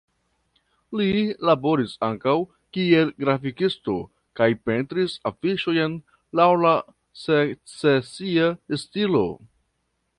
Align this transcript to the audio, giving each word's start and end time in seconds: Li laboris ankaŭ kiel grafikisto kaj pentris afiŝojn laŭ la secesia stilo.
Li 0.99 1.09
laboris 1.49 1.91
ankaŭ 2.07 2.33
kiel 2.77 3.11
grafikisto 3.25 3.97
kaj 4.39 4.49
pentris 4.69 5.19
afiŝojn 5.31 5.99
laŭ 6.41 6.51
la 6.65 6.75
secesia 7.27 8.51
stilo. 8.87 9.27